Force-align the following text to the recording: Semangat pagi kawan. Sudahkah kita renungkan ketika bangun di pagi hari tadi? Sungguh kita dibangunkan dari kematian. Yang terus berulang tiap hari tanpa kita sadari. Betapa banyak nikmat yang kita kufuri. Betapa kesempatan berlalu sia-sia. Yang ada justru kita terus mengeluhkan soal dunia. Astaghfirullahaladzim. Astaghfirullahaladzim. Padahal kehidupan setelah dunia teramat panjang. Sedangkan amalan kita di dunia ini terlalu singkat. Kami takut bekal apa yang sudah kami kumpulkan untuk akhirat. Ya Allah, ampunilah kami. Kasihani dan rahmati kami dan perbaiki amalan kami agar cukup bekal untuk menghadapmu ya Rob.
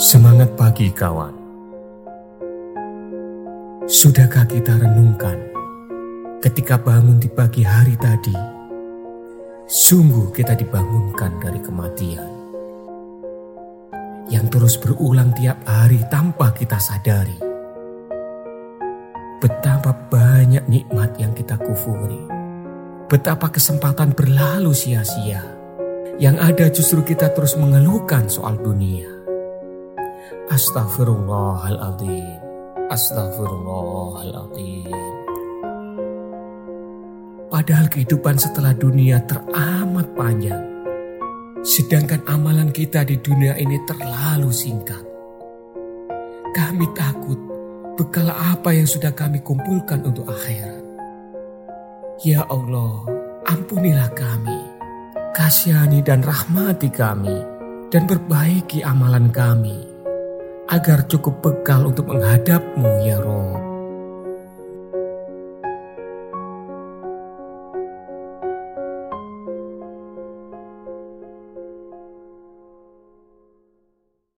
Semangat 0.00 0.56
pagi 0.56 0.88
kawan. 0.88 1.36
Sudahkah 3.84 4.48
kita 4.48 4.80
renungkan 4.80 5.36
ketika 6.40 6.80
bangun 6.80 7.20
di 7.20 7.28
pagi 7.28 7.60
hari 7.60 8.00
tadi? 8.00 8.32
Sungguh 9.68 10.32
kita 10.32 10.56
dibangunkan 10.56 11.36
dari 11.44 11.60
kematian. 11.60 12.32
Yang 14.32 14.46
terus 14.48 14.74
berulang 14.80 15.36
tiap 15.36 15.60
hari 15.68 16.00
tanpa 16.08 16.56
kita 16.56 16.80
sadari. 16.80 17.36
Betapa 19.36 19.92
banyak 20.08 20.64
nikmat 20.64 21.12
yang 21.20 21.36
kita 21.36 21.60
kufuri. 21.60 22.24
Betapa 23.04 23.52
kesempatan 23.52 24.16
berlalu 24.16 24.72
sia-sia. 24.72 25.44
Yang 26.16 26.36
ada 26.40 26.66
justru 26.72 27.04
kita 27.04 27.36
terus 27.36 27.52
mengeluhkan 27.60 28.32
soal 28.32 28.56
dunia. 28.56 29.19
Astaghfirullahaladzim. 30.60 32.36
Astaghfirullahaladzim. 32.92 34.92
Padahal 37.48 37.88
kehidupan 37.88 38.36
setelah 38.36 38.76
dunia 38.76 39.24
teramat 39.24 40.04
panjang. 40.12 40.60
Sedangkan 41.64 42.20
amalan 42.28 42.68
kita 42.76 43.08
di 43.08 43.16
dunia 43.24 43.56
ini 43.56 43.80
terlalu 43.88 44.52
singkat. 44.52 45.00
Kami 46.52 46.92
takut 46.92 47.40
bekal 47.96 48.28
apa 48.28 48.76
yang 48.76 48.84
sudah 48.84 49.16
kami 49.16 49.40
kumpulkan 49.40 50.04
untuk 50.04 50.28
akhirat. 50.28 50.84
Ya 52.20 52.44
Allah, 52.52 53.08
ampunilah 53.48 54.12
kami. 54.12 54.60
Kasihani 55.32 56.04
dan 56.04 56.20
rahmati 56.20 56.92
kami 56.92 57.48
dan 57.88 58.04
perbaiki 58.04 58.84
amalan 58.84 59.32
kami 59.32 59.99
agar 60.70 61.02
cukup 61.10 61.42
bekal 61.42 61.90
untuk 61.90 62.06
menghadapmu 62.06 63.02
ya 63.02 63.18
Rob. 63.18 63.69